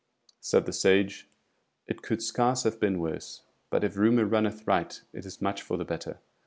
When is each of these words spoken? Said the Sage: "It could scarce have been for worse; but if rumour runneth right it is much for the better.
Said 0.39 0.65
the 0.65 0.73
Sage: 0.73 1.29
"It 1.85 2.01
could 2.01 2.23
scarce 2.23 2.63
have 2.63 2.79
been 2.79 2.95
for 2.95 3.01
worse; 3.01 3.43
but 3.69 3.83
if 3.83 3.97
rumour 3.97 4.25
runneth 4.25 4.65
right 4.65 4.99
it 5.13 5.27
is 5.27 5.43
much 5.43 5.61
for 5.61 5.77
the 5.77 5.85
better. 5.85 6.17